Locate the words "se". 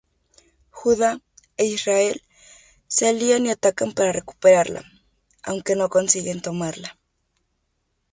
2.87-3.07